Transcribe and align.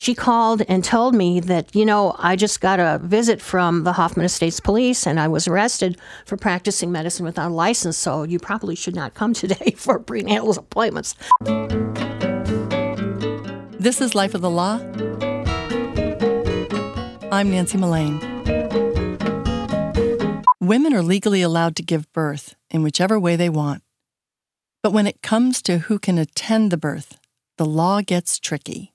She 0.00 0.14
called 0.14 0.62
and 0.68 0.84
told 0.84 1.16
me 1.16 1.40
that, 1.40 1.74
you 1.74 1.84
know, 1.84 2.14
I 2.18 2.36
just 2.36 2.60
got 2.60 2.78
a 2.78 3.00
visit 3.02 3.42
from 3.42 3.82
the 3.82 3.92
Hoffman 3.92 4.24
Estates 4.24 4.60
Police 4.60 5.08
and 5.08 5.18
I 5.18 5.26
was 5.26 5.48
arrested 5.48 5.98
for 6.24 6.36
practicing 6.36 6.92
medicine 6.92 7.26
without 7.26 7.50
a 7.50 7.54
license, 7.54 7.96
so 7.96 8.22
you 8.22 8.38
probably 8.38 8.76
should 8.76 8.94
not 8.94 9.14
come 9.14 9.34
today 9.34 9.74
for 9.76 9.98
prenatal 9.98 10.56
appointments. 10.56 11.16
This 13.80 14.00
is 14.00 14.14
Life 14.14 14.34
of 14.34 14.40
the 14.40 14.50
Law. 14.50 14.78
I'm 17.32 17.50
Nancy 17.50 17.76
Mullane. 17.76 18.20
Women 20.60 20.94
are 20.94 21.02
legally 21.02 21.42
allowed 21.42 21.74
to 21.76 21.82
give 21.82 22.12
birth 22.12 22.54
in 22.70 22.84
whichever 22.84 23.18
way 23.18 23.34
they 23.34 23.48
want. 23.48 23.82
But 24.80 24.92
when 24.92 25.08
it 25.08 25.22
comes 25.22 25.60
to 25.62 25.78
who 25.78 25.98
can 25.98 26.18
attend 26.18 26.70
the 26.70 26.76
birth, 26.76 27.18
the 27.56 27.66
law 27.66 28.00
gets 28.00 28.38
tricky. 28.38 28.92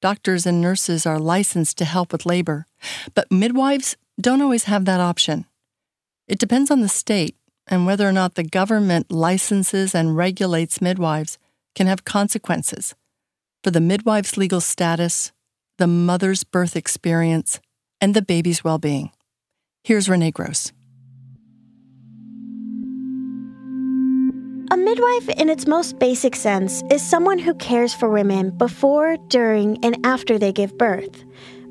Doctors 0.00 0.46
and 0.46 0.60
nurses 0.60 1.06
are 1.06 1.18
licensed 1.18 1.76
to 1.78 1.84
help 1.84 2.12
with 2.12 2.24
labor, 2.24 2.66
but 3.14 3.32
midwives 3.32 3.96
don't 4.20 4.42
always 4.42 4.64
have 4.64 4.84
that 4.84 5.00
option. 5.00 5.44
It 6.28 6.38
depends 6.38 6.70
on 6.70 6.80
the 6.80 6.88
state, 6.88 7.36
and 7.66 7.84
whether 7.84 8.08
or 8.08 8.12
not 8.12 8.34
the 8.34 8.44
government 8.44 9.10
licenses 9.10 9.94
and 9.94 10.16
regulates 10.16 10.80
midwives 10.80 11.38
can 11.74 11.86
have 11.88 12.04
consequences 12.04 12.94
for 13.64 13.72
the 13.72 13.80
midwife's 13.80 14.36
legal 14.36 14.60
status, 14.60 15.32
the 15.78 15.86
mother's 15.86 16.44
birth 16.44 16.76
experience, 16.76 17.60
and 18.00 18.14
the 18.14 18.22
baby's 18.22 18.62
well 18.62 18.78
being. 18.78 19.10
Here's 19.82 20.08
Renee 20.08 20.30
Gross. 20.30 20.72
A 24.70 24.76
midwife, 24.76 25.30
in 25.30 25.48
its 25.48 25.66
most 25.66 25.98
basic 25.98 26.36
sense, 26.36 26.82
is 26.90 27.00
someone 27.00 27.38
who 27.38 27.54
cares 27.54 27.94
for 27.94 28.10
women 28.10 28.50
before, 28.50 29.16
during, 29.28 29.82
and 29.82 29.96
after 30.04 30.38
they 30.38 30.52
give 30.52 30.76
birth. 30.76 31.24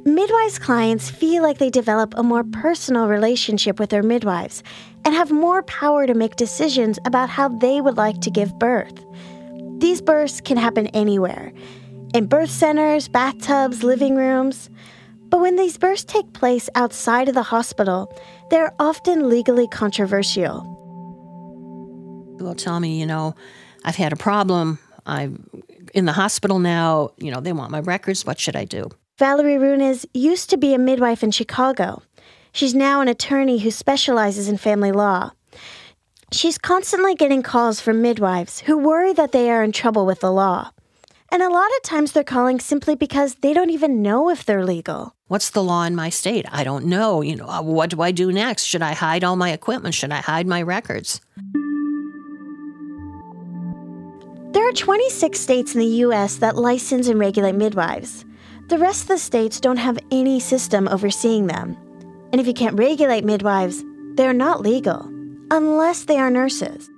Midwives' 0.04 0.58
clients 0.58 1.08
feel 1.08 1.44
like 1.44 1.60
they 1.60 1.70
develop 1.70 2.16
a 2.18 2.24
more 2.24 2.44
personal 2.44 3.08
relationship 3.08 3.80
with 3.80 3.92
their 3.92 4.02
midwives 4.02 4.64
and 5.06 5.14
have 5.14 5.30
more 5.30 5.62
power 5.64 6.08
to 6.08 6.16
make 6.16 6.38
decisions 6.38 6.98
about 7.06 7.30
how 7.30 7.50
they 7.50 7.82
would 7.82 7.98
like 7.98 8.20
to 8.22 8.32
give 8.32 8.58
birth. 8.58 9.06
These 9.78 10.02
births 10.02 10.42
can 10.42 10.58
happen 10.58 10.88
anywhere 10.88 11.54
in 12.16 12.26
birth 12.26 12.50
centers, 12.50 13.08
bathtubs, 13.08 13.84
living 13.84 14.16
rooms. 14.16 14.72
But 15.30 15.42
when 15.42 15.56
these 15.56 15.78
births 15.78 16.04
take 16.04 16.34
place 16.34 16.68
outside 16.74 17.28
of 17.28 17.36
the 17.36 17.44
hospital, 17.44 18.12
they're 18.50 18.74
often 18.80 19.30
legally 19.30 19.68
controversial 19.68 20.78
will 22.44 22.56
tell 22.56 22.80
me, 22.80 23.00
you 23.00 23.06
know, 23.06 23.36
I've 23.84 23.96
had 23.96 24.14
a 24.14 24.18
problem. 24.18 24.80
I'm 25.06 25.50
in 25.94 26.06
the 26.06 26.14
hospital 26.14 26.60
now. 26.60 27.12
You 27.18 27.32
know, 27.32 27.40
they 27.40 27.54
want 27.54 27.72
my 27.72 27.80
records. 27.80 28.26
What 28.26 28.40
should 28.40 28.56
I 28.56 28.66
do? 28.66 28.90
Valerie 29.18 29.58
Runes 29.58 30.06
used 30.14 30.50
to 30.52 30.58
be 30.58 30.74
a 30.74 30.78
midwife 30.78 31.24
in 31.24 31.32
Chicago. 31.32 32.02
She's 32.52 32.76
now 32.76 33.02
an 33.02 33.08
attorney 33.08 33.60
who 33.60 33.72
specializes 33.72 34.48
in 34.48 34.58
family 34.58 34.92
law. 34.92 35.32
She's 36.32 36.58
constantly 36.58 37.16
getting 37.16 37.42
calls 37.42 37.80
from 37.80 38.02
midwives 38.02 38.60
who 38.62 38.78
worry 38.78 39.14
that 39.14 39.32
they 39.32 39.50
are 39.50 39.64
in 39.64 39.72
trouble 39.72 40.06
with 40.06 40.20
the 40.20 40.32
law. 40.32 40.72
And 41.32 41.42
a 41.42 41.50
lot 41.50 41.70
of 41.78 41.84
times 41.84 42.12
they're 42.12 42.24
calling 42.24 42.60
simply 42.60 42.96
because 42.96 43.36
they 43.36 43.54
don't 43.54 43.70
even 43.70 44.02
know 44.02 44.30
if 44.30 44.46
they're 44.46 44.66
legal. 44.66 45.14
What's 45.28 45.50
the 45.50 45.64
law 45.64 45.84
in 45.84 45.96
my 45.96 46.10
state? 46.10 46.46
I 46.52 46.64
don't 46.64 46.86
know. 46.86 47.22
You 47.22 47.36
know, 47.36 47.48
uh, 47.48 47.62
what 47.62 47.90
do 47.90 48.02
I 48.02 48.12
do 48.12 48.32
next? 48.32 48.64
Should 48.64 48.82
I 48.82 48.94
hide 48.94 49.24
all 49.24 49.36
my 49.36 49.52
equipment? 49.52 49.94
Should 49.94 50.12
I 50.12 50.22
hide 50.22 50.48
my 50.48 50.62
records? 50.62 51.22
There 54.68 54.74
are 54.74 54.86
26 54.86 55.40
states 55.40 55.76
in 55.76 55.80
the 55.80 55.96
U.S. 56.08 56.36
that 56.36 56.58
license 56.58 57.08
and 57.08 57.18
regulate 57.18 57.56
midwives. 57.56 58.26
The 58.68 58.78
rest 58.78 59.04
of 59.04 59.08
the 59.08 59.18
states 59.18 59.62
don't 59.62 59.78
have 59.78 59.98
any 60.12 60.42
system 60.42 60.90
overseeing 60.90 61.48
them. 61.48 61.78
And 62.34 62.42
if 62.42 62.48
you 62.48 62.54
can't 62.54 62.78
regulate 62.78 63.24
midwives, 63.24 63.82
they're 64.16 64.34
not 64.34 64.60
legal, 64.60 65.10
unless 65.52 66.04
they 66.04 66.18
are 66.18 66.30
nurses. 66.30 66.90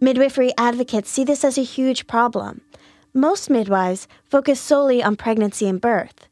Midwifery 0.00 0.54
advocates 0.56 1.10
see 1.10 1.24
this 1.24 1.44
as 1.44 1.58
a 1.58 1.62
huge 1.62 2.06
problem. 2.06 2.62
Most 3.12 3.50
midwives 3.50 4.08
focus 4.24 4.58
solely 4.58 5.02
on 5.02 5.14
pregnancy 5.14 5.68
and 5.68 5.78
birth. 5.78 6.26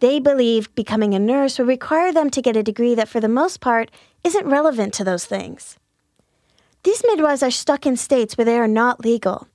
They 0.00 0.20
believe 0.20 0.74
becoming 0.74 1.12
a 1.12 1.18
nurse 1.18 1.58
will 1.58 1.66
require 1.66 2.14
them 2.14 2.30
to 2.30 2.40
get 2.40 2.56
a 2.56 2.62
degree 2.62 2.94
that, 2.94 3.10
for 3.10 3.20
the 3.20 3.28
most 3.28 3.60
part, 3.60 3.90
isn't 4.24 4.46
relevant 4.46 4.94
to 4.94 5.04
those 5.04 5.26
things. 5.26 5.76
These 6.84 7.02
midwives 7.06 7.42
are 7.42 7.50
stuck 7.50 7.86
in 7.86 7.96
states 7.96 8.36
where 8.36 8.44
they 8.44 8.58
are 8.58 8.68
not 8.68 9.04
legal, 9.04 9.46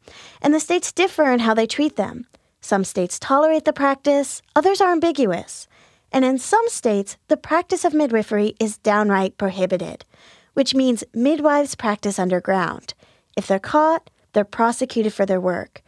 and 0.41 0.53
the 0.53 0.59
states 0.59 0.91
differ 0.91 1.31
in 1.31 1.39
how 1.39 1.53
they 1.53 1.67
treat 1.67 1.97
them. 1.97 2.25
Some 2.61 2.83
states 2.83 3.19
tolerate 3.19 3.65
the 3.65 3.73
practice, 3.73 4.41
others 4.55 4.79
are 4.81 4.91
ambiguous. 4.91 5.67
And 6.11 6.23
in 6.23 6.37
some 6.37 6.67
states, 6.69 7.17
the 7.27 7.35
practice 7.35 7.83
of 7.83 7.93
midwifery 7.93 8.55
is 8.59 8.77
downright 8.77 9.37
prohibited, 9.37 10.05
which 10.53 10.73
means 10.73 11.03
midwives 11.13 11.75
practice 11.75 12.17
underground. 12.17 12.93
If 13.35 13.45
they're 13.45 13.59
caught, 13.59 14.09
they're 14.31 14.45
prosecuted 14.45 15.13
for 15.13 15.25
their 15.25 15.41
work. 15.41 15.81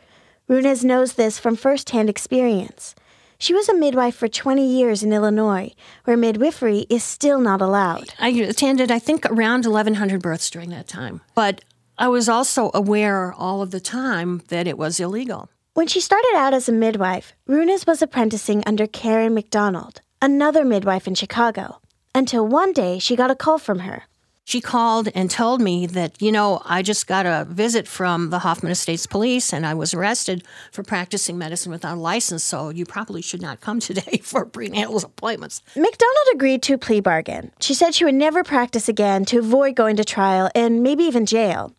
Runes 0.49 0.83
knows 0.83 1.13
this 1.13 1.39
from 1.39 1.55
firsthand 1.55 2.09
experience. 2.09 2.95
She 3.41 3.53
was 3.53 3.69
a 3.69 3.73
midwife 3.73 4.15
for 4.15 4.27
20 4.27 4.67
years 4.67 5.01
in 5.01 5.13
Illinois, 5.13 5.71
where 6.03 6.17
midwifery 6.17 6.85
is 6.89 7.05
still 7.05 7.39
not 7.39 7.61
allowed. 7.61 8.13
I 8.19 8.27
attended, 8.29 8.91
I 8.91 8.99
think, 8.99 9.25
around 9.25 9.65
1,100 9.65 10.21
births 10.21 10.49
during 10.49 10.71
that 10.71 10.89
time. 10.89 11.21
But 11.35 11.63
I 11.97 12.09
was 12.09 12.27
also 12.27 12.69
aware 12.73 13.31
all 13.31 13.61
of 13.61 13.71
the 13.71 13.79
time 13.79 14.41
that 14.49 14.67
it 14.67 14.77
was 14.77 14.99
illegal. 14.99 15.49
When 15.73 15.87
she 15.87 16.01
started 16.01 16.33
out 16.35 16.53
as 16.53 16.67
a 16.67 16.73
midwife, 16.73 17.33
Runas 17.47 17.87
was 17.87 18.01
apprenticing 18.01 18.61
under 18.65 18.85
Karen 18.87 19.33
McDonald, 19.33 20.01
another 20.21 20.65
midwife 20.65 21.07
in 21.07 21.15
Chicago, 21.15 21.79
until 22.13 22.45
one 22.45 22.73
day 22.73 22.99
she 22.99 23.15
got 23.15 23.31
a 23.31 23.35
call 23.35 23.57
from 23.57 23.79
her 23.79 24.03
she 24.49 24.61
called 24.61 25.09
and 25.13 25.29
told 25.29 25.61
me 25.61 25.85
that, 25.85 26.19
you 26.19 26.31
know, 26.31 26.59
I 26.65 26.81
just 26.81 27.05
got 27.05 27.27
a 27.27 27.45
visit 27.47 27.87
from 27.87 28.31
the 28.31 28.39
Hoffman 28.39 28.71
Estates 28.71 29.05
Police 29.05 29.53
and 29.53 29.63
I 29.63 29.75
was 29.75 29.93
arrested 29.93 30.43
for 30.71 30.81
practicing 30.81 31.37
medicine 31.37 31.71
without 31.71 31.97
a 31.97 32.01
license, 32.01 32.43
so 32.43 32.69
you 32.69 32.83
probably 32.83 33.21
should 33.21 33.43
not 33.43 33.61
come 33.61 33.79
today 33.89 34.17
for 34.23 34.47
prenatal 34.47 34.97
appointments. 34.97 35.61
McDonald 35.75 36.27
agreed 36.33 36.63
to 36.63 36.73
a 36.73 36.77
plea 36.79 36.99
bargain. 36.99 37.51
She 37.59 37.75
said 37.75 37.93
she 37.93 38.05
would 38.05 38.15
never 38.15 38.43
practice 38.43 38.89
again 38.89 39.23
to 39.25 39.37
avoid 39.37 39.75
going 39.75 39.97
to 39.97 40.03
trial 40.03 40.49
and 40.55 40.81
maybe 40.81 41.03
even 41.03 41.27
jail. 41.27 41.75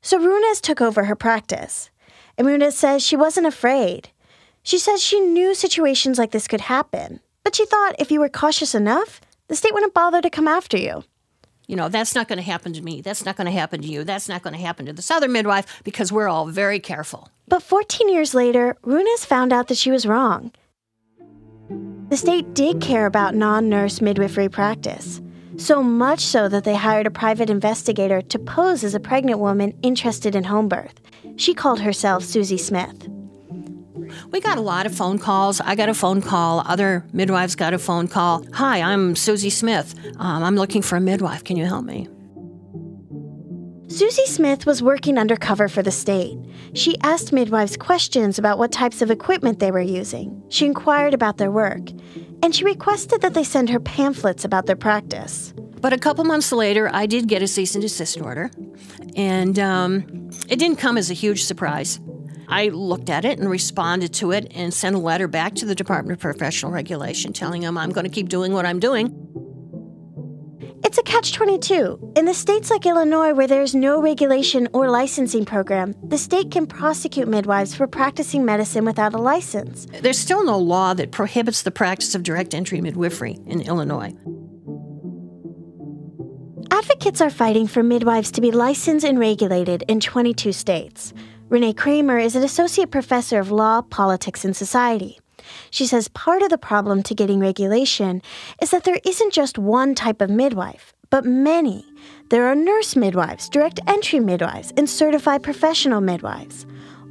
So 0.00 0.18
Runes 0.18 0.62
took 0.62 0.80
over 0.80 1.04
her 1.04 1.14
practice. 1.14 1.90
And 2.38 2.46
Runes 2.46 2.78
says 2.78 3.02
she 3.02 3.16
wasn't 3.16 3.46
afraid. 3.46 4.08
She 4.62 4.78
says 4.78 5.02
she 5.02 5.20
knew 5.20 5.54
situations 5.54 6.18
like 6.18 6.30
this 6.30 6.48
could 6.48 6.62
happen, 6.62 7.20
but 7.44 7.54
she 7.54 7.66
thought 7.66 7.96
if 7.98 8.10
you 8.10 8.20
were 8.20 8.30
cautious 8.30 8.74
enough, 8.74 9.20
the 9.48 9.54
state 9.54 9.74
wouldn't 9.74 9.92
bother 9.92 10.22
to 10.22 10.30
come 10.30 10.48
after 10.48 10.78
you 10.78 11.04
you 11.70 11.76
know, 11.76 11.88
that's 11.88 12.16
not 12.16 12.26
going 12.26 12.38
to 12.38 12.42
happen 12.42 12.72
to 12.72 12.82
me. 12.82 13.00
That's 13.00 13.24
not 13.24 13.36
going 13.36 13.44
to 13.44 13.52
happen 13.52 13.80
to 13.80 13.86
you. 13.86 14.02
That's 14.02 14.28
not 14.28 14.42
going 14.42 14.54
to 14.54 14.60
happen 14.60 14.86
to 14.86 14.92
this 14.92 15.08
other 15.08 15.28
midwife 15.28 15.80
because 15.84 16.10
we're 16.10 16.26
all 16.26 16.46
very 16.46 16.80
careful. 16.80 17.30
But 17.46 17.62
14 17.62 18.08
years 18.08 18.34
later, 18.34 18.76
Runes 18.82 19.24
found 19.24 19.52
out 19.52 19.68
that 19.68 19.78
she 19.78 19.92
was 19.92 20.04
wrong. 20.04 20.50
The 22.08 22.16
state 22.16 22.54
did 22.54 22.80
care 22.80 23.06
about 23.06 23.36
non 23.36 23.68
nurse 23.68 24.00
midwifery 24.00 24.48
practice, 24.48 25.22
so 25.58 25.80
much 25.80 26.18
so 26.18 26.48
that 26.48 26.64
they 26.64 26.74
hired 26.74 27.06
a 27.06 27.10
private 27.12 27.48
investigator 27.48 28.20
to 28.20 28.38
pose 28.40 28.82
as 28.82 28.96
a 28.96 29.00
pregnant 29.00 29.38
woman 29.38 29.78
interested 29.82 30.34
in 30.34 30.42
home 30.42 30.68
birth. 30.68 31.00
She 31.36 31.54
called 31.54 31.78
herself 31.78 32.24
Susie 32.24 32.58
Smith. 32.58 33.08
We 34.30 34.40
got 34.40 34.58
a 34.58 34.60
lot 34.60 34.86
of 34.86 34.94
phone 34.94 35.18
calls. 35.18 35.60
I 35.60 35.74
got 35.74 35.88
a 35.88 35.94
phone 35.94 36.22
call. 36.22 36.62
Other 36.66 37.04
midwives 37.12 37.54
got 37.54 37.74
a 37.74 37.78
phone 37.78 38.08
call. 38.08 38.44
Hi, 38.54 38.80
I'm 38.80 39.16
Susie 39.16 39.50
Smith. 39.50 39.94
Um, 40.18 40.42
I'm 40.42 40.56
looking 40.56 40.82
for 40.82 40.96
a 40.96 41.00
midwife. 41.00 41.44
Can 41.44 41.56
you 41.56 41.66
help 41.66 41.84
me? 41.84 42.08
Susie 43.88 44.26
Smith 44.26 44.66
was 44.66 44.82
working 44.82 45.18
undercover 45.18 45.68
for 45.68 45.82
the 45.82 45.90
state. 45.90 46.38
She 46.74 46.96
asked 47.02 47.32
midwives 47.32 47.76
questions 47.76 48.38
about 48.38 48.56
what 48.56 48.70
types 48.70 49.02
of 49.02 49.10
equipment 49.10 49.58
they 49.58 49.72
were 49.72 49.80
using. 49.80 50.42
She 50.48 50.64
inquired 50.64 51.12
about 51.12 51.38
their 51.38 51.50
work. 51.50 51.90
And 52.42 52.54
she 52.54 52.64
requested 52.64 53.20
that 53.22 53.34
they 53.34 53.44
send 53.44 53.68
her 53.68 53.80
pamphlets 53.80 54.44
about 54.44 54.66
their 54.66 54.76
practice. 54.76 55.52
But 55.80 55.92
a 55.92 55.98
couple 55.98 56.24
months 56.24 56.52
later, 56.52 56.90
I 56.92 57.06
did 57.06 57.26
get 57.26 57.42
a 57.42 57.48
cease 57.48 57.74
and 57.74 57.82
desist 57.82 58.20
order, 58.20 58.50
and 59.16 59.58
um, 59.58 60.30
it 60.48 60.58
didn't 60.58 60.76
come 60.76 60.98
as 60.98 61.10
a 61.10 61.14
huge 61.14 61.44
surprise. 61.44 61.98
I 62.50 62.68
looked 62.68 63.08
at 63.08 63.24
it 63.24 63.38
and 63.38 63.48
responded 63.48 64.12
to 64.14 64.32
it 64.32 64.50
and 64.54 64.74
sent 64.74 64.96
a 64.96 64.98
letter 64.98 65.28
back 65.28 65.54
to 65.56 65.66
the 65.66 65.74
Department 65.74 66.18
of 66.18 66.20
Professional 66.20 66.72
Regulation 66.72 67.32
telling 67.32 67.62
them 67.62 67.78
I'm 67.78 67.92
going 67.92 68.04
to 68.04 68.10
keep 68.10 68.28
doing 68.28 68.52
what 68.52 68.66
I'm 68.66 68.80
doing. 68.80 69.14
It's 70.82 70.98
a 70.98 71.02
catch 71.04 71.32
22. 71.32 72.14
In 72.16 72.24
the 72.24 72.34
states 72.34 72.68
like 72.68 72.84
Illinois, 72.84 73.32
where 73.34 73.46
there's 73.46 73.76
no 73.76 74.02
regulation 74.02 74.66
or 74.72 74.90
licensing 74.90 75.44
program, 75.44 75.94
the 76.02 76.18
state 76.18 76.50
can 76.50 76.66
prosecute 76.66 77.28
midwives 77.28 77.76
for 77.76 77.86
practicing 77.86 78.44
medicine 78.44 78.84
without 78.84 79.14
a 79.14 79.18
license. 79.18 79.86
There's 80.00 80.18
still 80.18 80.44
no 80.44 80.58
law 80.58 80.94
that 80.94 81.12
prohibits 81.12 81.62
the 81.62 81.70
practice 81.70 82.16
of 82.16 82.24
direct 82.24 82.54
entry 82.54 82.80
midwifery 82.80 83.38
in 83.46 83.60
Illinois. 83.60 84.12
Advocates 86.72 87.20
are 87.20 87.30
fighting 87.30 87.68
for 87.68 87.84
midwives 87.84 88.32
to 88.32 88.40
be 88.40 88.50
licensed 88.50 89.06
and 89.06 89.18
regulated 89.18 89.84
in 89.86 90.00
22 90.00 90.52
states. 90.52 91.12
Renee 91.50 91.72
Cramer 91.72 92.16
is 92.16 92.36
an 92.36 92.44
associate 92.44 92.92
professor 92.92 93.40
of 93.40 93.50
law, 93.50 93.82
politics, 93.82 94.44
and 94.44 94.54
society. 94.54 95.18
She 95.68 95.84
says 95.84 96.06
part 96.06 96.42
of 96.42 96.48
the 96.48 96.56
problem 96.56 97.02
to 97.02 97.12
getting 97.12 97.40
regulation 97.40 98.22
is 98.62 98.70
that 98.70 98.84
there 98.84 99.00
isn't 99.04 99.32
just 99.32 99.58
one 99.58 99.96
type 99.96 100.20
of 100.20 100.30
midwife, 100.30 100.94
but 101.10 101.24
many. 101.24 101.84
There 102.28 102.46
are 102.46 102.54
nurse 102.54 102.94
midwives, 102.94 103.48
direct 103.48 103.80
entry 103.88 104.20
midwives, 104.20 104.72
and 104.76 104.88
certified 104.88 105.42
professional 105.42 106.00
midwives, 106.00 106.66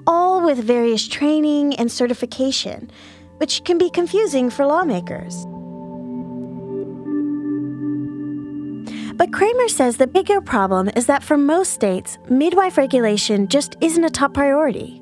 all 0.08 0.42
with 0.46 0.60
various 0.60 1.06
training 1.06 1.76
and 1.76 1.92
certification, 1.92 2.90
which 3.40 3.66
can 3.66 3.78
be 3.78 3.90
confusing 3.90 4.50
for 4.50 4.66
lawmakers. 4.66 5.46
But 9.20 9.34
Cramer 9.34 9.68
says 9.68 9.98
the 9.98 10.08
bigger 10.08 10.40
problem 10.40 10.90
is 10.96 11.06
that 11.08 11.24
for 11.24 11.38
most 11.38 11.74
states, 11.74 12.18
midwife 12.30 12.78
regulation 12.78 13.50
just 13.50 13.76
isn't 13.82 14.06
a 14.06 14.10
top 14.10 14.34
priority. 14.34 15.02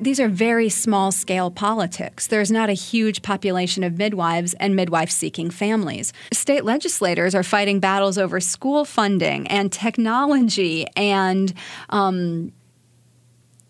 These 0.00 0.18
are 0.18 0.30
very 0.30 0.70
small 0.70 1.12
scale 1.12 1.50
politics. 1.50 2.26
There's 2.26 2.50
not 2.50 2.70
a 2.70 2.72
huge 2.72 3.20
population 3.20 3.84
of 3.84 3.98
midwives 3.98 4.54
and 4.54 4.74
midwife 4.74 5.10
seeking 5.10 5.50
families. 5.50 6.14
State 6.32 6.64
legislators 6.64 7.34
are 7.34 7.42
fighting 7.42 7.80
battles 7.80 8.16
over 8.16 8.40
school 8.40 8.86
funding 8.86 9.46
and 9.48 9.70
technology 9.70 10.86
and 10.96 11.52
um, 11.90 12.50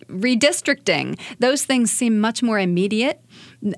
redistricting. 0.07 1.19
Those 1.41 1.65
things 1.65 1.91
seem 1.91 2.21
much 2.21 2.45
more 2.45 2.61
immediate. 2.61 3.21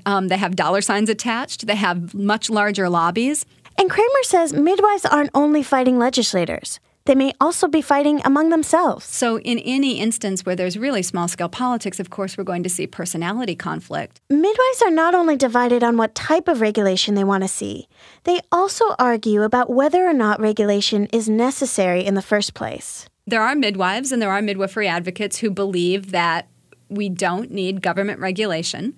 Um, 0.05 0.28
they 0.28 0.37
have 0.37 0.56
dollar 0.56 0.82
signs 0.82 1.08
attached, 1.08 1.67
they 1.67 1.76
have 1.76 2.12
much 2.12 2.50
larger 2.50 2.90
lobbies. 2.90 3.46
And 3.82 3.90
Cramer 3.90 4.23
says 4.23 4.52
midwives 4.52 5.05
aren't 5.05 5.32
only 5.34 5.64
fighting 5.64 5.99
legislators. 5.99 6.79
They 7.06 7.17
may 7.17 7.32
also 7.40 7.67
be 7.67 7.82
fighting 7.82 8.23
among 8.25 8.50
themselves. 8.50 9.05
So, 9.06 9.40
in 9.40 9.58
any 9.58 9.99
instance 9.99 10.46
where 10.46 10.55
there's 10.55 10.79
really 10.79 11.02
small 11.02 11.26
scale 11.26 11.49
politics, 11.49 11.99
of 11.99 12.08
course, 12.08 12.38
we're 12.38 12.44
going 12.44 12.62
to 12.62 12.69
see 12.69 12.87
personality 12.87 13.56
conflict. 13.56 14.20
Midwives 14.31 14.82
are 14.84 14.90
not 14.93 15.17
only 15.17 15.37
divided 15.37 15.82
on 15.82 15.96
what 15.96 16.14
type 16.14 16.46
of 16.46 16.61
regulation 16.61 17.17
they 17.17 17.25
want 17.25 17.43
to 17.43 17.49
see, 17.49 17.88
they 18.23 18.38
also 18.52 18.84
argue 19.00 19.43
about 19.43 19.69
whether 19.69 20.06
or 20.06 20.14
not 20.14 20.40
regulation 20.40 21.06
is 21.06 21.28
necessary 21.28 22.05
in 22.05 22.14
the 22.14 22.23
first 22.23 22.55
place. 22.55 23.08
There 23.26 23.43
are 23.43 23.56
midwives 23.56 24.12
and 24.12 24.23
there 24.23 24.31
are 24.31 24.40
midwifery 24.40 24.87
advocates 24.87 25.38
who 25.38 25.50
believe 25.50 26.12
that 26.12 26.46
we 26.88 27.08
don't 27.08 27.50
need 27.50 27.82
government 27.82 28.20
regulation 28.20 28.94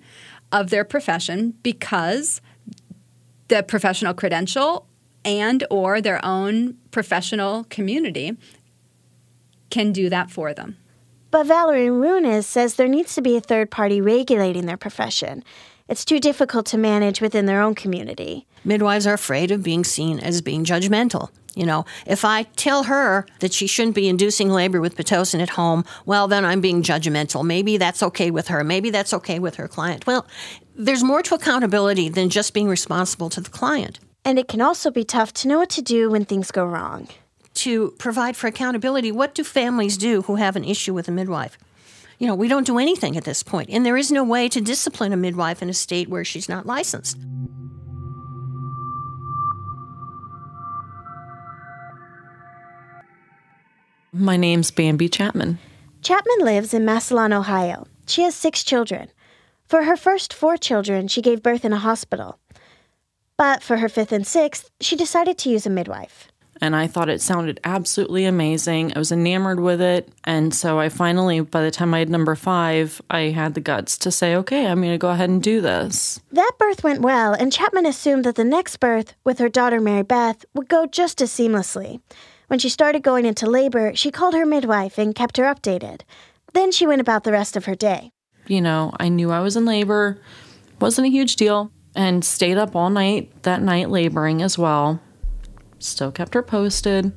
of 0.51 0.69
their 0.69 0.85
profession 0.85 1.55
because 1.63 2.39
the 3.47 3.63
professional 3.63 4.13
credential 4.13 4.87
and 5.23 5.63
or 5.69 6.01
their 6.01 6.23
own 6.23 6.77
professional 6.91 7.63
community 7.65 8.37
can 9.69 9.91
do 9.91 10.09
that 10.09 10.29
for 10.31 10.53
them. 10.53 10.77
But 11.31 11.47
Valerie 11.47 11.89
Runes 11.89 12.45
says 12.45 12.75
there 12.75 12.87
needs 12.87 13.15
to 13.15 13.21
be 13.21 13.35
a 13.35 13.41
third 13.41 13.69
party 13.69 13.99
regulating 13.99 14.67
their 14.67 14.77
profession. 14.77 15.43
It's 15.87 16.05
too 16.05 16.19
difficult 16.19 16.65
to 16.67 16.77
manage 16.77 17.21
within 17.21 17.45
their 17.45 17.61
own 17.61 17.75
community. 17.75 18.47
Midwives 18.63 19.05
are 19.05 19.13
afraid 19.13 19.51
of 19.51 19.61
being 19.61 19.83
seen 19.83 20.19
as 20.19 20.41
being 20.41 20.63
judgmental. 20.63 21.29
You 21.55 21.65
know, 21.65 21.85
if 22.05 22.25
I 22.25 22.43
tell 22.43 22.83
her 22.83 23.25
that 23.39 23.53
she 23.53 23.65
shouldn't 23.65 23.95
be 23.95 24.09
inducing 24.09 24.49
labor 24.49 24.81
with 24.81 24.97
Pitocin 24.97 25.41
at 25.41 25.49
home, 25.49 25.85
well, 26.05 26.27
then 26.27 26.43
I'm 26.43 26.59
being 26.59 26.83
judgmental. 26.83 27.45
Maybe 27.45 27.77
that's 27.77 28.03
okay 28.03 28.29
with 28.29 28.49
her. 28.49 28.63
Maybe 28.63 28.89
that's 28.89 29.13
okay 29.13 29.39
with 29.39 29.55
her 29.55 29.67
client. 29.67 30.05
Well, 30.05 30.27
there's 30.75 31.03
more 31.03 31.21
to 31.23 31.35
accountability 31.35 32.09
than 32.09 32.29
just 32.29 32.53
being 32.53 32.67
responsible 32.67 33.29
to 33.29 33.41
the 33.41 33.49
client. 33.49 33.99
And 34.25 34.37
it 34.37 34.47
can 34.47 34.61
also 34.61 34.91
be 34.91 35.03
tough 35.03 35.33
to 35.33 35.47
know 35.47 35.59
what 35.59 35.69
to 35.71 35.81
do 35.81 36.09
when 36.09 36.25
things 36.25 36.51
go 36.51 36.65
wrong. 36.65 37.07
To 37.55 37.91
provide 37.97 38.35
for 38.35 38.47
accountability, 38.47 39.11
what 39.11 39.33
do 39.33 39.43
families 39.43 39.97
do 39.97 40.23
who 40.23 40.35
have 40.35 40.55
an 40.55 40.65
issue 40.65 40.93
with 40.93 41.07
a 41.07 41.11
midwife? 41.11 41.57
You 42.19 42.27
know, 42.27 42.35
we 42.35 42.47
don't 42.47 42.65
do 42.65 42.77
anything 42.77 43.15
at 43.17 43.23
this 43.23 43.43
point, 43.43 43.69
and 43.69 43.85
there 43.85 43.97
is 43.97 44.11
no 44.11 44.23
way 44.23 44.49
to 44.49 44.59
discipline 44.61 45.13
a 45.13 45.17
midwife 45.17 45.61
in 45.61 45.69
a 45.69 45.73
state 45.73 46.09
where 46.09 46.25
she's 46.25 46.49
not 46.49 46.65
licensed. 46.65 47.17
My 54.11 54.37
name's 54.37 54.71
Bambi 54.71 55.09
Chapman. 55.09 55.59
Chapman 56.01 56.39
lives 56.39 56.73
in 56.73 56.85
Massillon, 56.85 57.33
Ohio. 57.33 57.85
She 58.07 58.21
has 58.21 58.33
six 58.35 58.63
children. 58.63 59.09
For 59.67 59.83
her 59.83 59.97
first 59.97 60.33
four 60.33 60.57
children, 60.57 61.07
she 61.07 61.21
gave 61.21 61.41
birth 61.41 61.65
in 61.65 61.73
a 61.73 61.77
hospital. 61.77 62.39
But 63.37 63.63
for 63.63 63.77
her 63.77 63.89
fifth 63.89 64.11
and 64.11 64.25
sixth, 64.25 64.69
she 64.79 64.95
decided 64.95 65.37
to 65.39 65.49
use 65.49 65.65
a 65.65 65.69
midwife. 65.69 66.27
And 66.61 66.75
I 66.75 66.87
thought 66.87 67.09
it 67.09 67.21
sounded 67.21 67.59
absolutely 67.65 68.23
amazing. 68.25 68.93
I 68.95 68.99
was 68.99 69.11
enamored 69.11 69.59
with 69.59 69.81
it. 69.81 70.07
And 70.23 70.53
so 70.53 70.79
I 70.79 70.87
finally, 70.87 71.41
by 71.41 71.61
the 71.61 71.71
time 71.71 71.93
I 71.93 71.99
had 71.99 72.09
number 72.09 72.35
five, 72.35 73.01
I 73.09 73.31
had 73.31 73.55
the 73.55 73.59
guts 73.59 73.97
to 73.99 74.11
say, 74.11 74.35
okay, 74.37 74.65
I'm 74.65 74.79
going 74.79 74.93
to 74.93 74.97
go 74.97 75.09
ahead 75.09 75.29
and 75.29 75.43
do 75.43 75.59
this. 75.59 76.21
That 76.31 76.53
birth 76.57 76.81
went 76.83 77.01
well, 77.01 77.33
and 77.33 77.51
Chapman 77.51 77.85
assumed 77.85 78.23
that 78.23 78.35
the 78.35 78.45
next 78.45 78.77
birth, 78.77 79.15
with 79.25 79.39
her 79.39 79.49
daughter 79.49 79.81
Mary 79.81 80.03
Beth, 80.03 80.45
would 80.53 80.69
go 80.69 80.85
just 80.85 81.21
as 81.21 81.29
seamlessly. 81.29 81.99
When 82.47 82.59
she 82.59 82.69
started 82.69 83.03
going 83.03 83.25
into 83.25 83.49
labor, 83.49 83.93
she 83.95 84.11
called 84.11 84.33
her 84.33 84.45
midwife 84.45 84.97
and 84.97 85.13
kept 85.13 85.35
her 85.35 85.43
updated. 85.43 86.01
Then 86.53 86.71
she 86.71 86.87
went 86.87 87.01
about 87.01 87.25
the 87.25 87.33
rest 87.33 87.57
of 87.57 87.65
her 87.65 87.75
day. 87.75 88.11
You 88.47 88.61
know, 88.61 88.91
I 88.99 89.09
knew 89.09 89.31
I 89.31 89.39
was 89.39 89.55
in 89.55 89.65
labor, 89.65 90.21
wasn't 90.79 91.07
a 91.07 91.11
huge 91.11 91.35
deal, 91.35 91.71
and 91.95 92.23
stayed 92.23 92.57
up 92.57 92.75
all 92.75 92.89
night 92.89 93.43
that 93.43 93.61
night 93.61 93.89
laboring 93.89 94.41
as 94.41 94.57
well. 94.57 94.99
Still 95.79 96.11
kept 96.11 96.33
her 96.33 96.43
posted. 96.43 97.11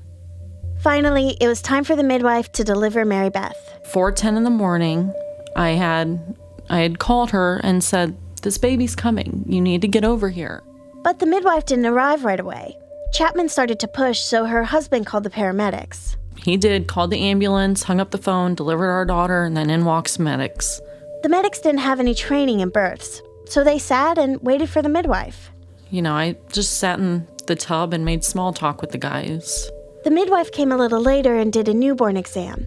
Finally, 0.80 1.36
it 1.40 1.48
was 1.48 1.60
time 1.60 1.84
for 1.84 1.96
the 1.96 2.02
midwife 2.02 2.52
to 2.52 2.64
deliver 2.64 3.04
Mary 3.04 3.30
Beth. 3.30 3.56
4:10 3.92 4.36
in 4.36 4.44
the 4.44 4.50
morning, 4.50 5.12
I 5.56 5.70
had 5.70 6.36
I 6.70 6.80
had 6.80 6.98
called 6.98 7.30
her 7.30 7.60
and 7.64 7.82
said, 7.82 8.16
"This 8.42 8.58
baby's 8.58 8.94
coming. 8.94 9.44
You 9.48 9.60
need 9.60 9.82
to 9.82 9.88
get 9.88 10.04
over 10.04 10.28
here." 10.28 10.62
But 11.02 11.18
the 11.18 11.26
midwife 11.26 11.66
didn't 11.66 11.86
arrive 11.86 12.24
right 12.24 12.38
away. 12.38 12.76
Chapman 13.12 13.48
started 13.48 13.80
to 13.80 13.88
push, 13.88 14.20
so 14.20 14.44
her 14.44 14.64
husband 14.64 15.06
called 15.06 15.24
the 15.24 15.30
paramedics. 15.30 16.16
He 16.36 16.56
did, 16.56 16.86
called 16.86 17.10
the 17.10 17.20
ambulance, 17.20 17.84
hung 17.84 18.00
up 18.00 18.10
the 18.10 18.18
phone, 18.18 18.54
delivered 18.54 18.90
our 18.90 19.04
daughter, 19.04 19.44
and 19.44 19.56
then 19.56 19.70
in 19.70 19.84
walks 19.84 20.18
medics. 20.18 20.80
The 21.22 21.28
medics 21.28 21.58
didn't 21.60 21.80
have 21.80 22.00
any 22.00 22.14
training 22.14 22.60
in 22.60 22.68
births, 22.68 23.22
so 23.46 23.64
they 23.64 23.78
sat 23.78 24.18
and 24.18 24.40
waited 24.40 24.70
for 24.70 24.82
the 24.82 24.88
midwife. 24.88 25.50
You 25.90 26.02
know, 26.02 26.14
I 26.14 26.36
just 26.52 26.78
sat 26.78 26.98
in 26.98 27.26
the 27.46 27.56
tub 27.56 27.92
and 27.92 28.04
made 28.04 28.22
small 28.22 28.52
talk 28.52 28.80
with 28.80 28.92
the 28.92 28.98
guys. 28.98 29.70
The 30.04 30.10
midwife 30.10 30.52
came 30.52 30.70
a 30.70 30.76
little 30.76 31.00
later 31.00 31.36
and 31.36 31.52
did 31.52 31.68
a 31.68 31.74
newborn 31.74 32.16
exam. 32.16 32.66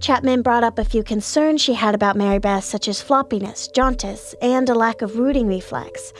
Chapman 0.00 0.42
brought 0.42 0.64
up 0.64 0.78
a 0.78 0.84
few 0.84 1.02
concerns 1.02 1.60
she 1.60 1.74
had 1.74 1.94
about 1.94 2.16
Mary 2.16 2.38
Beth, 2.38 2.64
such 2.64 2.88
as 2.88 3.02
floppiness, 3.02 3.72
jaundice, 3.72 4.34
and 4.42 4.68
a 4.68 4.74
lack 4.74 5.00
of 5.00 5.16
rooting 5.16 5.46
reflex. 5.46 6.12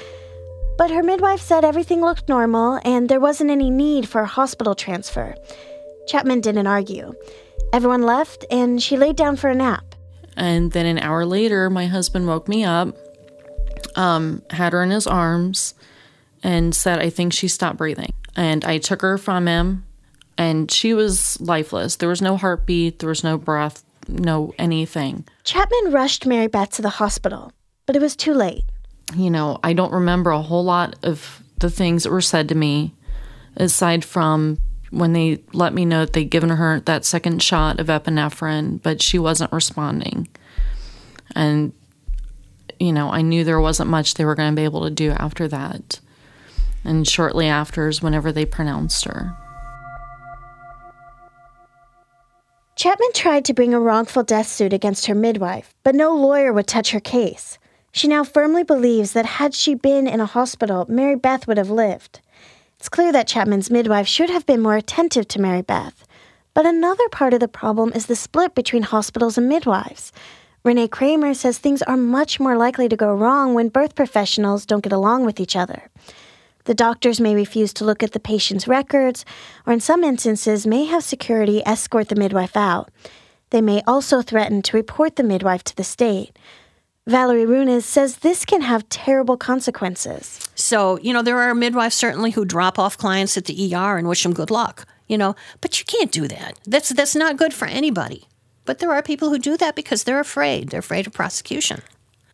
But 0.78 0.90
her 0.90 1.02
midwife 1.02 1.40
said 1.40 1.64
everything 1.64 2.00
looked 2.00 2.28
normal 2.28 2.81
and 2.85 3.09
there 3.09 3.21
wasn't 3.21 3.50
any 3.50 3.71
need 3.71 4.09
for 4.09 4.23
a 4.23 4.26
hospital 4.26 4.75
transfer. 4.75 5.35
Chapman 6.07 6.40
didn't 6.40 6.66
argue. 6.66 7.14
Everyone 7.73 8.02
left 8.02 8.45
and 8.50 8.83
she 8.83 8.97
laid 8.97 9.16
down 9.16 9.37
for 9.37 9.50
a 9.50 9.54
nap. 9.54 9.93
And 10.36 10.72
then 10.72 10.86
an 10.86 10.98
hour 10.98 11.24
later, 11.24 11.70
my 11.70 11.86
husband 11.86 12.26
woke 12.26 12.48
me 12.48 12.64
up, 12.64 12.96
um, 13.96 14.42
had 14.50 14.72
her 14.72 14.82
in 14.82 14.90
his 14.90 15.06
arms, 15.06 15.74
and 16.42 16.74
said, 16.74 16.98
I 16.98 17.10
think 17.10 17.32
she 17.32 17.48
stopped 17.48 17.78
breathing. 17.78 18.12
And 18.36 18.64
I 18.64 18.78
took 18.78 19.02
her 19.02 19.16
from 19.16 19.46
him, 19.46 19.84
and 20.36 20.70
she 20.70 20.94
was 20.94 21.40
lifeless. 21.40 21.96
There 21.96 22.08
was 22.08 22.22
no 22.22 22.36
heartbeat, 22.36 22.98
there 22.98 23.08
was 23.08 23.22
no 23.22 23.38
breath, 23.38 23.84
no 24.08 24.54
anything. 24.58 25.24
Chapman 25.44 25.92
rushed 25.92 26.26
Mary 26.26 26.48
Beth 26.48 26.70
to 26.72 26.82
the 26.82 26.88
hospital, 26.90 27.52
but 27.86 27.94
it 27.94 28.02
was 28.02 28.16
too 28.16 28.34
late 28.34 28.64
you 29.14 29.30
know, 29.30 29.58
I 29.62 29.72
don't 29.72 29.92
remember 29.92 30.30
a 30.30 30.42
whole 30.42 30.64
lot 30.64 30.96
of 31.02 31.42
the 31.60 31.70
things 31.70 32.04
that 32.04 32.10
were 32.10 32.20
said 32.20 32.48
to 32.48 32.54
me 32.54 32.94
aside 33.56 34.04
from 34.04 34.58
when 34.94 35.12
they 35.12 35.42
let 35.52 35.74
me 35.74 35.84
know 35.84 36.04
that 36.04 36.12
they'd 36.12 36.30
given 36.30 36.50
her 36.50 36.80
that 36.80 37.04
second 37.04 37.42
shot 37.42 37.80
of 37.80 37.88
epinephrine, 37.88 38.80
but 38.82 39.02
she 39.02 39.18
wasn't 39.18 39.52
responding. 39.52 40.28
And, 41.34 41.72
you 42.78 42.92
know, 42.92 43.10
I 43.10 43.22
knew 43.22 43.44
there 43.44 43.60
wasn't 43.60 43.90
much 43.90 44.14
they 44.14 44.24
were 44.24 44.34
going 44.34 44.52
to 44.52 44.56
be 44.56 44.64
able 44.64 44.84
to 44.84 44.90
do 44.90 45.10
after 45.10 45.48
that. 45.48 46.00
And 46.84 47.08
shortly 47.08 47.46
after 47.46 47.88
is 47.88 48.02
whenever 48.02 48.30
they 48.30 48.44
pronounced 48.44 49.04
her. 49.06 49.36
Chapman 52.76 53.12
tried 53.14 53.44
to 53.46 53.54
bring 53.54 53.72
a 53.72 53.80
wrongful 53.80 54.24
death 54.24 54.48
suit 54.48 54.72
against 54.72 55.06
her 55.06 55.14
midwife, 55.14 55.74
but 55.82 55.94
no 55.94 56.14
lawyer 56.14 56.52
would 56.52 56.66
touch 56.66 56.90
her 56.90 57.00
case. 57.00 57.58
She 57.92 58.08
now 58.08 58.24
firmly 58.24 58.64
believes 58.64 59.12
that 59.12 59.24
had 59.24 59.54
she 59.54 59.74
been 59.74 60.06
in 60.06 60.20
a 60.20 60.26
hospital, 60.26 60.84
Mary 60.88 61.14
Beth 61.14 61.46
would 61.46 61.56
have 61.56 61.70
lived. 61.70 62.20
It's 62.78 62.88
clear 62.88 63.12
that 63.12 63.26
Chapman's 63.26 63.71
midwife 63.71 64.07
should 64.07 64.31
have 64.31 64.47
been 64.47 64.61
more 64.61 64.76
attentive 64.76 65.26
to 65.28 65.40
Mary 65.40 65.62
Beth. 65.62 66.07
But 66.54 66.66
another 66.66 67.09
part 67.09 67.35
of 67.35 67.40
the 67.40 67.49
problem 67.49 67.93
is 67.95 68.07
the 68.07 68.16
split 68.16 68.54
between 68.54 68.83
hospitals 68.83 69.37
and 69.37 69.49
midwives. 69.49 70.12
Renee 70.64 70.88
Cramer 70.88 71.35
says 71.35 71.59
things 71.59 71.83
are 71.83 71.97
much 71.97 72.40
more 72.40 72.57
likely 72.57 72.88
to 72.88 72.97
go 72.97 73.14
wrong 73.14 73.52
when 73.54 73.69
birth 73.69 73.95
professionals 73.95 74.64
don't 74.64 74.83
get 74.83 74.93
along 74.93 75.26
with 75.26 75.40
each 75.40 75.57
other. 75.57 75.90
The 76.64 76.75
doctors 76.75 77.21
may 77.21 77.35
refuse 77.35 77.75
to 77.75 77.85
look 77.85 78.02
at 78.02 78.12
the 78.12 78.21
patient's 78.21 78.66
records, 78.66 79.26
or 79.66 79.75
in 79.75 79.81
some 79.81 80.02
instances, 80.02 80.66
may 80.66 80.87
have 80.87 81.04
security 81.04 81.62
escort 81.66 82.09
the 82.09 82.16
midwife 82.16 82.57
out. 82.57 82.90
They 83.50 83.61
may 83.61 83.83
also 83.87 84.23
threaten 84.23 84.62
to 84.62 84.76
report 84.76 85.16
the 85.16 85.23
midwife 85.23 85.62
to 85.64 85.76
the 85.76 85.85
state. 85.85 86.38
Valerie 87.06 87.44
Runes 87.44 87.84
says 87.84 88.16
this 88.16 88.46
can 88.46 88.62
have 88.62 88.88
terrible 88.88 89.37
consequences. 89.37 90.40
So, 90.54 90.99
you 91.00 91.12
know, 91.12 91.20
there 91.20 91.38
are 91.38 91.54
midwives 91.54 91.94
certainly 91.94 92.30
who 92.30 92.46
drop 92.46 92.78
off 92.78 92.96
clients 92.96 93.37
at 93.37 93.44
the 93.44 93.75
ER 93.75 93.99
and 93.99 94.08
wish 94.08 94.23
them 94.23 94.32
good 94.32 94.50
luck, 94.50 94.87
you 95.06 95.18
know, 95.18 95.37
but 95.61 95.78
you 95.78 95.84
can't 95.84 96.11
do 96.11 96.26
that. 96.28 96.58
That's, 96.64 96.88
that's 96.88 97.14
not 97.14 97.37
good 97.37 97.52
for 97.52 97.66
anybody. 97.66 98.26
But 98.64 98.78
there 98.78 98.90
are 98.90 99.02
people 99.02 99.28
who 99.28 99.38
do 99.38 99.58
that 99.58 99.76
because 99.76 100.04
they're 100.04 100.18
afraid. 100.18 100.70
They're 100.70 100.80
afraid 100.80 101.06
of 101.06 101.12
prosecution. 101.12 101.82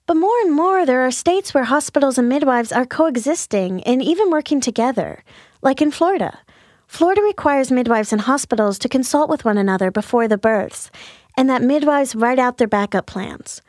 But 0.07 0.15
more 0.15 0.39
and 0.43 0.53
more, 0.53 0.87
there 0.87 1.05
are 1.05 1.11
states 1.11 1.53
where 1.53 1.65
hospitals 1.65 2.17
and 2.17 2.29
midwives 2.29 2.71
are 2.71 2.87
coexisting 2.87 3.83
and 3.83 4.01
even 4.01 4.31
working 4.31 4.61
together, 4.61 5.25
like 5.63 5.83
in 5.83 5.91
Florida. 5.91 6.39
Florida 6.87 7.23
requires 7.23 7.73
midwives 7.73 8.13
and 8.13 8.23
hospitals 8.23 8.79
to 8.79 8.89
consult 8.89 9.29
with 9.29 9.45
one 9.45 9.59
another 9.59 9.91
before 9.91 10.29
the 10.29 10.39
births, 10.39 10.93
and 11.37 11.51
that 11.51 11.61
midwives 11.61 12.15
write 12.15 12.39
out 12.39 12.59
their 12.59 12.69
backup 12.69 13.07
plans. 13.07 13.63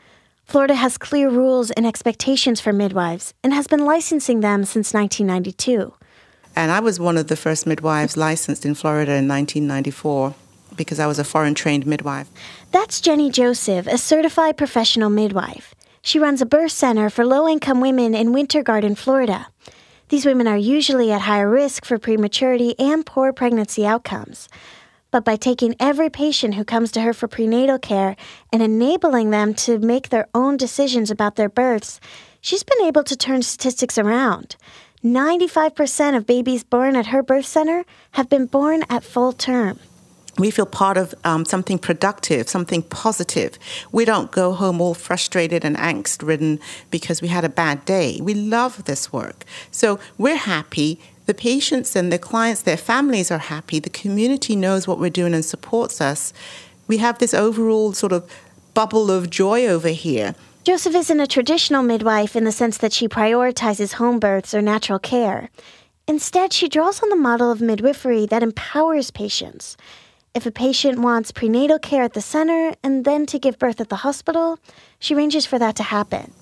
Florida 0.52 0.76
has 0.76 0.98
clear 0.98 1.30
rules 1.30 1.72
and 1.72 1.88
expectations 1.88 2.60
for 2.60 2.74
midwives 2.74 3.34
and 3.42 3.54
has 3.54 3.68
been 3.68 3.86
licensing 3.86 4.42
them 4.42 4.66
since 4.66 4.94
1992. 4.94 5.94
And 6.58 6.70
I 6.74 6.82
was 6.82 7.00
one 7.00 7.16
of 7.16 7.30
the 7.30 7.38
first 7.38 7.66
midwives 7.66 8.18
licensed 8.18 8.66
in 8.66 8.76
Florida 8.76 9.14
in 9.14 9.30
1994 9.30 10.36
because 10.76 11.00
I 11.00 11.08
was 11.08 11.20
a 11.20 11.24
foreign 11.24 11.56
trained 11.56 11.88
midwife. 11.88 12.30
That's 12.72 13.00
Jenny 13.00 13.32
Joseph, 13.32 13.88
a 13.88 13.98
certified 13.98 14.58
professional 14.58 15.10
midwife. 15.10 15.74
She 16.02 16.20
runs 16.20 16.42
a 16.42 16.46
birth 16.46 16.74
center 16.74 17.10
for 17.10 17.26
low 17.26 17.48
income 17.48 17.80
women 17.80 18.14
in 18.14 18.34
Winter 18.34 18.62
Garden, 18.62 18.96
Florida. 18.96 19.48
These 20.10 20.26
women 20.26 20.50
are 20.50 20.58
usually 20.58 21.14
at 21.14 21.22
higher 21.22 21.50
risk 21.50 21.86
for 21.86 21.98
prematurity 21.98 22.78
and 22.78 23.06
poor 23.06 23.32
pregnancy 23.32 23.86
outcomes 23.86 24.50
but 25.12 25.26
by 25.26 25.36
taking 25.36 25.76
every 25.80 26.10
patient 26.10 26.56
who 26.56 26.64
comes 26.64 26.92
to 26.94 27.02
her 27.02 27.14
for 27.14 27.28
prenatal 27.28 27.78
care 27.78 28.16
and 28.52 28.64
enabling 28.64 29.30
them 29.30 29.54
to 29.54 29.78
make 29.78 30.10
their 30.10 30.28
own 30.34 30.58
decisions 30.58 31.12
about 31.12 31.36
their 31.36 31.50
births, 31.50 32.00
she's 32.40 32.64
been 32.64 32.82
able 32.86 33.04
to 33.04 33.16
turn 33.16 33.42
statistics 33.42 33.98
around. 33.98 34.56
95% 35.04 36.16
of 36.16 36.26
babies 36.26 36.64
born 36.64 36.96
at 36.96 37.08
her 37.08 37.22
birth 37.22 37.46
center 37.46 37.84
have 38.12 38.30
been 38.30 38.46
born 38.46 38.84
at 38.90 39.04
full 39.04 39.34
term. 39.34 39.80
We 40.38 40.50
feel 40.50 40.66
part 40.66 40.98
of 40.98 41.14
um, 41.26 41.44
something 41.44 41.78
productive, 41.78 42.48
something 42.48 42.84
positive. 42.84 43.60
We 43.92 44.06
don't 44.06 44.32
go 44.32 44.54
home 44.54 44.80
all 44.80 44.94
frustrated 44.94 45.66
and 45.66 45.76
angst 45.76 46.26
ridden 46.26 46.60
because 46.90 47.22
we 47.22 47.28
had 47.28 47.44
a 47.44 47.50
bad 47.50 47.84
day. 47.84 48.20
We 48.22 48.34
love 48.34 48.86
this 48.86 49.12
work. 49.12 49.44
So 49.72 50.00
we're 50.18 50.38
happy 50.38 51.00
the 51.32 51.36
patients 51.36 51.96
and 51.96 52.12
the 52.12 52.20
clients, 52.20 52.64
their 52.64 52.76
families 52.76 53.32
are 53.32 53.38
happy. 53.38 53.80
The 53.80 53.90
community 53.90 54.54
knows 54.54 54.86
what 54.86 55.00
we're 55.00 55.10
doing 55.10 55.34
and 55.34 55.46
supports 55.46 56.02
us. 56.02 56.34
We 56.90 56.98
have 56.98 57.20
this 57.20 57.34
overall 57.34 57.94
sort 57.94 58.12
of 58.12 58.30
bubble 58.74 59.10
of 59.10 59.30
joy 59.30 59.66
over 59.66 59.88
here. 59.88 60.36
Joseph 60.66 60.94
isn't 60.94 61.22
a 61.22 61.26
traditional 61.26 61.84
midwife 61.84 62.36
in 62.36 62.44
the 62.44 62.52
sense 62.52 62.78
that 62.80 62.92
she 62.92 63.08
prioritizes 63.08 63.94
home 63.94 64.20
births 64.20 64.54
or 64.54 64.62
natural 64.62 65.00
care. 65.00 65.50
Instead, 66.06 66.52
she 66.52 66.68
draws 66.68 67.02
on 67.02 67.08
the 67.08 67.16
model 67.16 67.50
of 67.50 67.62
midwifery 67.62 68.26
that 68.26 68.44
empowers 68.44 69.10
patients. 69.10 69.78
If 70.36 70.46
a 70.46 70.52
patient 70.52 71.00
wants 71.00 71.32
prenatal 71.32 71.80
care 71.80 72.04
at 72.04 72.12
the 72.12 72.22
center 72.22 72.74
and 72.84 73.06
then 73.06 73.26
to 73.28 73.40
give 73.40 73.58
birth 73.58 73.80
at 73.80 73.88
the 73.88 74.04
hospital, 74.08 74.60
she 75.00 75.16
arranges 75.16 75.46
for 75.46 75.58
that 75.60 75.78
to 75.78 75.84
happen. 75.84 76.34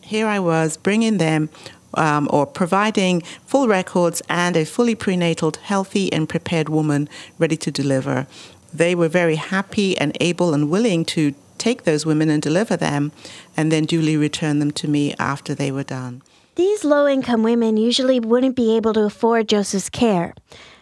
Here 0.00 0.26
I 0.26 0.38
was 0.38 0.78
bringing 0.78 1.18
them 1.18 1.50
um, 1.96 2.28
or 2.30 2.46
providing 2.46 3.20
full 3.46 3.68
records 3.68 4.22
and 4.28 4.56
a 4.56 4.64
fully 4.64 4.94
prenatal, 4.94 5.52
healthy, 5.62 6.12
and 6.12 6.28
prepared 6.28 6.68
woman 6.68 7.08
ready 7.38 7.56
to 7.56 7.70
deliver. 7.70 8.26
They 8.72 8.94
were 8.94 9.08
very 9.08 9.36
happy 9.36 9.96
and 9.98 10.16
able 10.20 10.52
and 10.54 10.70
willing 10.70 11.04
to 11.06 11.34
take 11.58 11.84
those 11.84 12.04
women 12.04 12.28
and 12.28 12.42
deliver 12.42 12.76
them 12.76 13.12
and 13.56 13.70
then 13.70 13.84
duly 13.84 14.16
return 14.16 14.58
them 14.58 14.70
to 14.72 14.88
me 14.88 15.14
after 15.18 15.54
they 15.54 15.70
were 15.70 15.84
done. 15.84 16.22
These 16.56 16.84
low 16.84 17.08
income 17.08 17.42
women 17.42 17.76
usually 17.76 18.20
wouldn't 18.20 18.54
be 18.54 18.76
able 18.76 18.92
to 18.94 19.04
afford 19.04 19.48
Joseph's 19.48 19.90
care. 19.90 20.34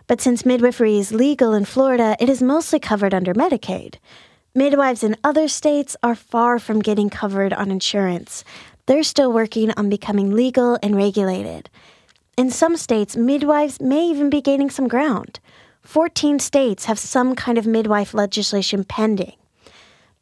But 0.06 0.20
since 0.20 0.44
midwifery 0.44 0.98
is 0.98 1.12
legal 1.12 1.54
in 1.54 1.64
Florida, 1.64 2.16
it 2.20 2.28
is 2.28 2.42
mostly 2.42 2.78
covered 2.78 3.14
under 3.14 3.32
Medicaid. 3.32 3.94
Midwives 4.54 5.02
in 5.02 5.16
other 5.24 5.48
states 5.48 5.96
are 6.02 6.14
far 6.14 6.58
from 6.58 6.80
getting 6.80 7.08
covered 7.08 7.54
on 7.54 7.70
insurance. 7.70 8.44
They're 8.86 9.04
still 9.04 9.32
working 9.32 9.70
on 9.76 9.88
becoming 9.88 10.32
legal 10.32 10.78
and 10.82 10.96
regulated. 10.96 11.70
In 12.36 12.50
some 12.50 12.76
states, 12.76 13.16
midwives 13.16 13.80
may 13.80 14.06
even 14.06 14.28
be 14.28 14.40
gaining 14.40 14.70
some 14.70 14.88
ground. 14.88 15.38
14 15.82 16.38
states 16.38 16.86
have 16.86 16.98
some 16.98 17.36
kind 17.36 17.58
of 17.58 17.66
midwife 17.66 18.14
legislation 18.14 18.84
pending. 18.84 19.34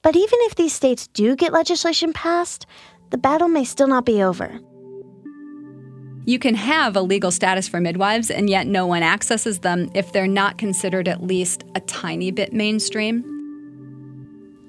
But 0.03 0.17
even 0.17 0.39
if 0.43 0.55
these 0.55 0.73
states 0.73 1.07
do 1.09 1.37
get 1.37 1.53
legislation 1.53 2.13
passed, 2.13 2.67
the 3.11 3.19
battle 3.19 3.49
may 3.49 3.65
still 3.65 3.89
not 3.89 4.05
be 4.05 4.23
over. 4.23 4.61
You 6.27 6.39
can 6.39 6.55
have 6.55 6.97
a 6.97 7.03
legal 7.03 7.31
status 7.31 7.67
for 7.67 7.81
midwives, 7.81 8.31
and 8.31 8.51
yet 8.51 8.67
no 8.67 8.87
one 8.87 9.03
accesses 9.03 9.61
them 9.61 9.91
if 9.95 10.13
they're 10.13 10.27
not 10.27 10.59
considered 10.59 11.09
at 11.09 11.23
least 11.23 11.65
a 11.75 11.81
tiny 11.81 12.31
bit 12.31 12.53
mainstream. 12.53 13.25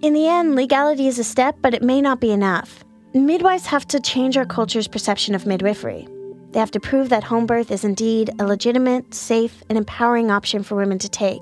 In 0.02 0.14
the 0.14 0.28
end, 0.28 0.56
legality 0.56 1.08
is 1.08 1.20
a 1.20 1.24
step, 1.24 1.58
but 1.62 1.74
it 1.74 1.84
may 1.84 2.02
not 2.02 2.22
be 2.22 2.32
enough. 2.32 2.84
Midwives 3.14 3.66
have 3.66 3.86
to 3.90 4.00
change 4.00 4.38
our 4.38 4.46
culture's 4.46 4.88
perception 4.88 5.36
of 5.36 5.46
midwifery. 5.46 6.08
They 6.52 6.60
have 6.60 6.72
to 6.72 6.80
prove 6.80 7.10
that 7.10 7.26
home 7.26 7.46
birth 7.46 7.70
is 7.70 7.84
indeed 7.84 8.30
a 8.40 8.46
legitimate, 8.46 9.14
safe, 9.14 9.64
and 9.68 9.78
empowering 9.78 10.32
option 10.32 10.64
for 10.64 10.76
women 10.76 10.98
to 11.00 11.10
take. 11.10 11.42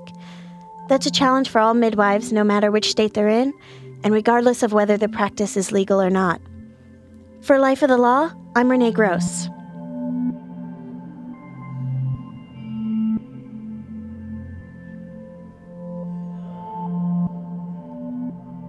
That's 0.88 1.06
a 1.06 1.12
challenge 1.12 1.48
for 1.48 1.60
all 1.60 1.74
midwives, 1.74 2.32
no 2.32 2.42
matter 2.42 2.72
which 2.72 2.90
state 2.90 3.14
they're 3.14 3.28
in, 3.28 3.52
and 4.02 4.12
regardless 4.12 4.64
of 4.64 4.72
whether 4.72 4.96
the 4.96 5.08
practice 5.08 5.56
is 5.56 5.70
legal 5.70 6.02
or 6.02 6.10
not. 6.10 6.40
For 7.40 7.60
Life 7.60 7.82
of 7.82 7.88
the 7.88 7.98
Law, 7.98 8.32
I'm 8.56 8.68
Renee 8.68 8.90
Gross. 8.90 9.48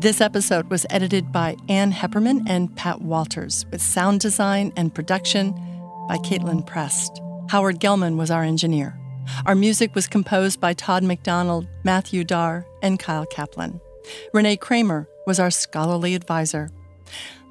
This 0.02 0.20
episode 0.20 0.72
was 0.72 0.88
edited 0.90 1.32
by 1.32 1.58
Ann 1.70 1.92
Heppermann 1.92 2.50
and 2.50 2.76
Pat 2.76 3.04
Walters, 3.04 3.68
with 3.70 3.84
sound 3.84 4.20
design 4.20 4.74
and 4.76 4.96
production 4.96 5.52
by 6.08 6.18
Caitlin 6.18 6.66
Prest. 6.66 7.22
Howard 7.50 7.80
Gelman 7.80 8.16
was 8.18 8.32
our 8.32 8.42
engineer. 8.42 9.00
Our 9.46 9.54
music 9.54 9.94
was 9.94 10.08
composed 10.08 10.60
by 10.60 10.74
Todd 10.74 11.04
McDonald, 11.04 11.68
Matthew 11.84 12.24
Dar, 12.24 12.66
and 12.82 12.98
Kyle 12.98 13.28
Kaplan. 13.28 13.80
Renee 14.34 14.58
Cramer 14.58 15.08
was 15.28 15.40
our 15.40 15.52
scholarly 15.52 16.16
advisor. 16.16 16.72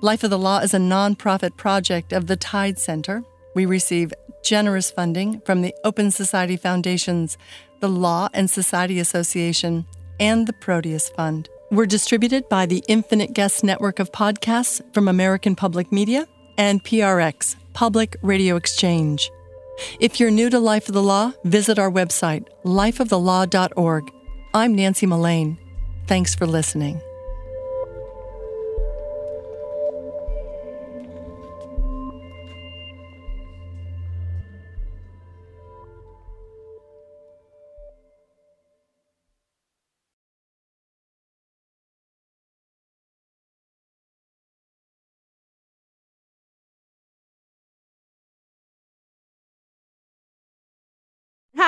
Life 0.00 0.24
of 0.24 0.30
the 0.30 0.36
Law 0.38 0.58
is 0.58 0.74
a 0.74 0.78
nonprofit 0.78 1.56
project 1.56 2.12
of 2.12 2.26
the 2.26 2.34
Tides 2.34 2.82
Center. 2.82 3.22
We 3.54 3.64
receive 3.64 4.12
generous 4.42 4.90
funding 4.90 5.40
from 5.42 5.62
the 5.62 5.72
Open 5.84 6.10
Society 6.10 6.56
Foundations, 6.56 7.38
the 7.78 7.88
Law 7.88 8.28
and 8.34 8.50
Society 8.50 8.98
Association, 8.98 9.86
and 10.18 10.48
the 10.48 10.52
Proteus 10.52 11.10
Fund. 11.10 11.48
We're 11.72 11.86
distributed 11.86 12.48
by 12.48 12.66
the 12.66 12.82
Infinite 12.88 13.32
Guest 13.32 13.62
Network 13.62 14.00
of 14.00 14.10
podcasts 14.10 14.82
from 14.92 15.06
American 15.06 15.54
Public 15.54 15.92
Media 15.92 16.26
and 16.58 16.82
PRX, 16.82 17.54
Public 17.74 18.16
Radio 18.22 18.56
Exchange. 18.56 19.30
If 20.00 20.18
you're 20.18 20.32
new 20.32 20.50
to 20.50 20.58
Life 20.58 20.88
of 20.88 20.94
the 20.94 21.02
Law, 21.02 21.32
visit 21.44 21.78
our 21.78 21.90
website, 21.90 22.48
lifeofthelaw.org. 22.64 24.10
I'm 24.52 24.74
Nancy 24.74 25.06
Mullane. 25.06 25.58
Thanks 26.08 26.34
for 26.34 26.44
listening. 26.44 27.00